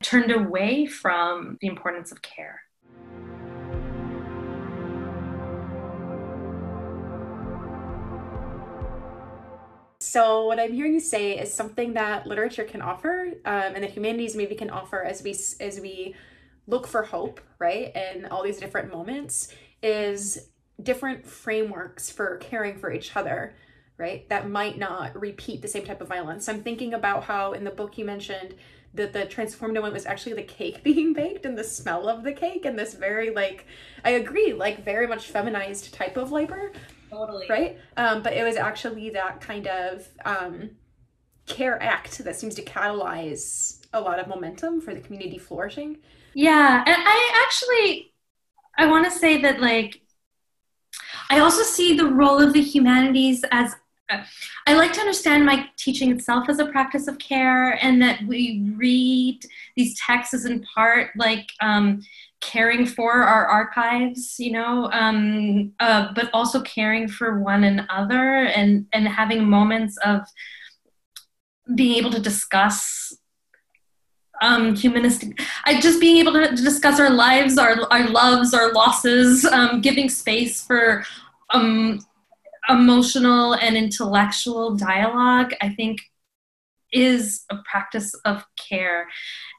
turned 0.00 0.30
away 0.30 0.86
from 0.86 1.58
the 1.60 1.66
importance 1.66 2.12
of 2.12 2.22
care. 2.22 2.62
So 9.98 10.46
what 10.46 10.60
I'm 10.60 10.72
hearing 10.72 10.94
you 10.94 11.00
say 11.00 11.36
is 11.36 11.52
something 11.52 11.94
that 11.94 12.26
literature 12.26 12.64
can 12.64 12.80
offer, 12.80 13.32
um, 13.44 13.74
and 13.74 13.82
the 13.82 13.88
humanities 13.88 14.36
maybe 14.36 14.54
can 14.54 14.70
offer 14.70 15.02
as 15.02 15.22
we 15.22 15.32
as 15.60 15.80
we 15.80 16.14
look 16.68 16.86
for 16.86 17.02
hope, 17.02 17.40
right? 17.58 17.90
And 17.96 18.26
all 18.26 18.44
these 18.44 18.58
different 18.58 18.92
moments 18.92 19.52
is 19.82 20.50
different 20.80 21.26
frameworks 21.26 22.10
for 22.10 22.36
caring 22.36 22.78
for 22.78 22.92
each 22.92 23.16
other, 23.16 23.56
right? 23.96 24.28
That 24.28 24.48
might 24.48 24.78
not 24.78 25.18
repeat 25.20 25.62
the 25.62 25.68
same 25.68 25.84
type 25.84 26.00
of 26.00 26.08
violence. 26.08 26.48
I'm 26.48 26.62
thinking 26.62 26.94
about 26.94 27.24
how 27.24 27.52
in 27.52 27.64
the 27.64 27.70
book 27.70 27.98
you 27.98 28.04
mentioned 28.04 28.54
that 28.94 29.12
the 29.12 29.20
transformative 29.20 29.82
one 29.82 29.92
was 29.92 30.06
actually 30.06 30.34
the 30.34 30.42
cake 30.42 30.82
being 30.84 31.14
baked 31.14 31.46
and 31.46 31.58
the 31.58 31.64
smell 31.64 32.08
of 32.08 32.22
the 32.22 32.32
cake 32.32 32.64
and 32.64 32.78
this 32.78 32.94
very 32.94 33.30
like 33.30 33.66
I 34.04 34.10
agree, 34.10 34.52
like 34.52 34.84
very 34.84 35.06
much 35.06 35.26
feminized 35.26 35.92
type 35.94 36.16
of 36.16 36.30
labor. 36.30 36.72
Totally. 37.10 37.46
Right? 37.48 37.78
Um, 37.96 38.22
but 38.22 38.34
it 38.34 38.44
was 38.44 38.56
actually 38.56 39.10
that 39.10 39.40
kind 39.40 39.66
of 39.66 40.06
um, 40.26 40.70
care 41.46 41.82
act 41.82 42.18
that 42.18 42.36
seems 42.36 42.54
to 42.56 42.62
catalyze 42.62 43.77
a 43.92 44.00
lot 44.00 44.18
of 44.18 44.28
momentum 44.28 44.80
for 44.80 44.94
the 44.94 45.00
community 45.00 45.38
flourishing. 45.38 45.98
Yeah, 46.34 46.82
and 46.86 46.96
I 46.96 47.44
actually 47.46 48.12
I 48.76 48.86
want 48.86 49.04
to 49.04 49.10
say 49.10 49.40
that 49.42 49.60
like 49.60 50.00
I 51.30 51.40
also 51.40 51.62
see 51.62 51.96
the 51.96 52.06
role 52.06 52.40
of 52.40 52.52
the 52.52 52.62
humanities 52.62 53.44
as 53.50 53.74
I 54.66 54.74
like 54.74 54.94
to 54.94 55.00
understand 55.00 55.44
my 55.44 55.68
teaching 55.76 56.10
itself 56.10 56.48
as 56.48 56.58
a 56.58 56.66
practice 56.66 57.08
of 57.08 57.18
care, 57.18 57.72
and 57.84 58.00
that 58.00 58.22
we 58.26 58.72
read 58.74 59.40
these 59.76 59.98
texts 60.00 60.32
as 60.32 60.46
in 60.46 60.64
part 60.74 61.10
like 61.16 61.52
um, 61.60 62.00
caring 62.40 62.86
for 62.86 63.12
our 63.22 63.46
archives, 63.46 64.36
you 64.38 64.52
know, 64.52 64.90
um, 64.92 65.72
uh, 65.80 66.12
but 66.14 66.30
also 66.32 66.62
caring 66.62 67.08
for 67.08 67.40
one 67.40 67.64
another 67.64 68.46
and 68.46 68.86
and 68.92 69.08
having 69.08 69.48
moments 69.48 69.98
of 69.98 70.22
being 71.74 71.96
able 71.96 72.10
to 72.10 72.20
discuss 72.20 73.17
um, 74.40 74.74
humanistic 74.74 75.40
I, 75.64 75.80
just 75.80 76.00
being 76.00 76.18
able 76.18 76.32
to, 76.32 76.54
discuss 76.54 77.00
our 77.00 77.10
lives 77.10 77.58
our, 77.58 77.76
our 77.90 78.08
loves 78.08 78.54
our 78.54 78.72
losses 78.72 79.44
um, 79.44 79.80
giving 79.80 80.08
space 80.08 80.64
for 80.64 81.04
um, 81.50 82.00
emotional 82.68 83.54
and 83.54 83.76
intellectual 83.76 84.76
dialogue 84.76 85.52
i 85.60 85.68
think 85.70 86.00
is 86.92 87.44
a 87.50 87.56
practice 87.70 88.14
of 88.24 88.44
care 88.56 89.08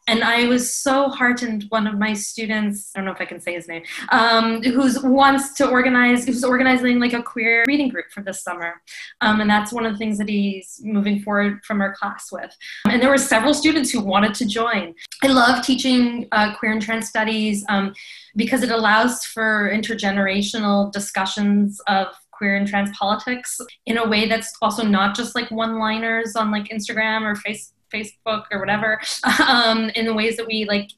and 0.09 0.24
I 0.24 0.48
was 0.48 0.74
so 0.74 1.09
heartened. 1.09 1.65
One 1.69 1.86
of 1.86 2.00
my 2.00 2.13
students, 2.13 2.91
I 2.95 3.00
don't 3.00 3.05
know 3.05 3.12
if 3.12 3.21
I 3.21 3.25
can 3.25 3.39
say 3.39 3.53
his 3.53 3.67
name, 3.67 3.83
um, 4.09 4.63
who's 4.63 5.01
wants 5.03 5.53
to 5.55 5.69
organize, 5.69 6.25
who's 6.25 6.43
organizing 6.43 7.00
like 7.00 7.13
a 7.13 7.21
queer 7.21 7.63
reading 7.67 7.89
group 7.89 8.05
for 8.12 8.24
this 8.24 8.41
summer, 8.41 8.81
um, 9.21 9.39
and 9.39 9.50
that's 9.50 9.71
one 9.71 9.86
of 9.86 9.91
the 9.91 10.00
things 10.00 10.17
that 10.17 10.27
he's 10.27 10.81
moving 10.83 11.21
forward 11.21 11.63
from 11.63 11.79
our 11.79 11.93
class 11.93 12.31
with. 12.31 12.51
And 12.89 13.01
there 13.01 13.09
were 13.09 13.19
several 13.19 13.53
students 13.53 13.91
who 13.91 14.00
wanted 14.00 14.33
to 14.36 14.45
join. 14.45 14.95
I 15.24 15.27
love 15.27 15.63
teaching 15.63 16.27
uh, 16.31 16.55
queer 16.55 16.71
and 16.71 16.81
trans 16.81 17.07
studies 17.07 17.63
um, 17.69 17.93
because 18.36 18.63
it 18.63 18.71
allows 18.71 19.24
for 19.25 19.69
intergenerational 19.71 20.91
discussions 20.91 21.79
of 21.88 22.07
queer 22.39 22.55
and 22.55 22.67
trans 22.67 22.89
politics 22.98 23.60
in 23.86 23.98
a 23.98 24.08
way 24.08 24.27
that's 24.27 24.51
also 24.62 24.84
not 24.84 25.15
just 25.15 25.36
like 25.36 25.51
one 25.51 25.77
liners 25.77 26.36
on 26.36 26.50
like 26.50 26.69
Instagram 26.69 27.22
or 27.22 27.36
Facebook 27.36 27.74
Facebook 27.93 28.44
or 28.51 28.59
whatever, 28.59 29.01
um, 29.48 29.90
in 29.96 30.05
the 30.05 30.14
ways 30.14 30.37
that 30.37 30.48
we 30.48 30.66
like 30.66 30.90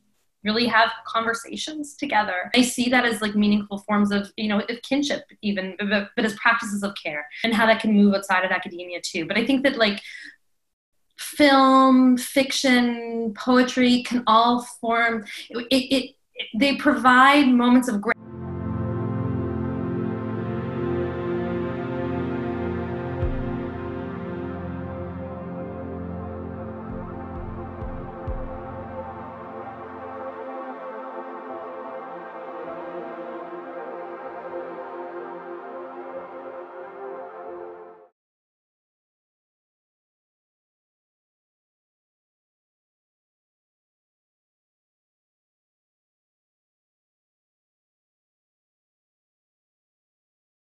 really 0.44 0.66
have 0.66 0.92
conversations 1.06 1.96
together. 1.96 2.50
I 2.56 2.62
see 2.62 2.90
that 2.90 3.06
as 3.06 3.22
like 3.22 3.36
meaningful 3.36 3.80
forms 3.80 4.12
of, 4.12 4.32
you 4.38 4.48
know, 4.48 4.60
of 4.60 4.82
kinship 4.82 5.24
even, 5.42 5.76
but, 5.78 6.10
but 6.16 6.26
as 6.26 6.34
practices 6.36 6.84
of 6.84 6.94
care 7.02 7.28
and 7.44 7.54
how 7.54 7.68
that 7.68 7.80
can 7.80 7.94
move 7.94 8.14
outside 8.16 8.44
of 8.44 8.52
academia 8.52 9.00
too. 9.02 9.26
But 9.26 9.38
I 9.38 9.46
think 9.46 9.64
that 9.64 9.78
like 9.78 10.02
film, 11.20 12.18
fiction, 12.18 13.34
poetry 13.36 14.04
can 14.04 14.24
all 14.26 14.64
form, 14.82 15.26
it, 15.50 15.68
it, 15.70 15.96
it 15.96 16.16
they 16.58 16.76
provide 16.76 17.48
moments 17.48 17.88
of 17.88 18.02
great 18.02 18.18